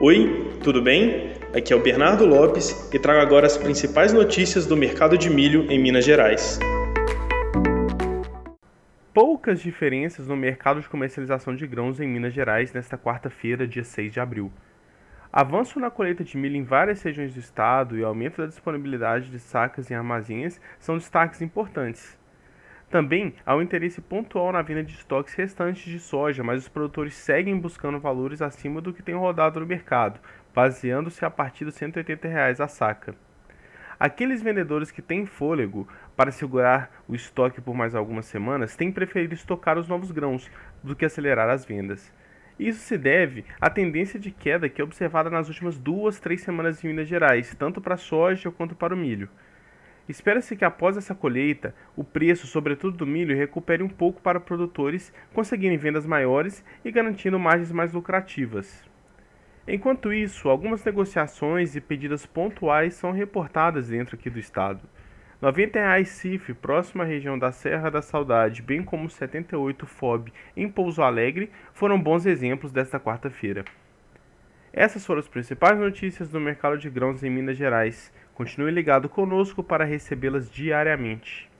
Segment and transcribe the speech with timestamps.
[0.00, 1.32] Oi, tudo bem?
[1.52, 5.68] Aqui é o Bernardo Lopes e trago agora as principais notícias do mercado de milho
[5.68, 6.60] em Minas Gerais.
[9.12, 14.12] Poucas diferenças no mercado de comercialização de grãos em Minas Gerais nesta quarta-feira, dia 6
[14.12, 14.52] de abril.
[15.32, 19.40] Avanço na colheita de milho em várias regiões do estado e aumento da disponibilidade de
[19.40, 22.16] sacas em armazéns são destaques importantes.
[22.90, 27.12] Também há um interesse pontual na venda de estoques restantes de soja, mas os produtores
[27.12, 30.18] seguem buscando valores acima do que tem rodado no mercado,
[30.54, 33.14] baseando-se a partir dos 180 reais a saca.
[34.00, 39.34] Aqueles vendedores que têm fôlego para segurar o estoque por mais algumas semanas têm preferido
[39.34, 40.50] estocar os novos grãos
[40.82, 42.10] do que acelerar as vendas.
[42.58, 46.82] Isso se deve à tendência de queda que é observada nas últimas duas, três semanas
[46.82, 49.28] em Minas Gerais, tanto para a soja quanto para o milho.
[50.08, 55.12] Espera-se que após essa colheita, o preço, sobretudo do milho, recupere um pouco para produtores
[55.34, 58.88] conseguirem vendas maiores e garantindo margens mais lucrativas.
[59.66, 64.80] Enquanto isso, algumas negociações e pedidas pontuais são reportadas dentro aqui do estado.
[65.42, 71.02] R$ 90,00 CIF, próxima região da Serra da Saudade, bem como 78 FOB em Pouso
[71.02, 73.64] Alegre, foram bons exemplos desta quarta-feira.
[74.80, 78.12] Essas foram as principais notícias do mercado de grãos em Minas Gerais.
[78.32, 81.50] Continue ligado conosco para recebê-las diariamente.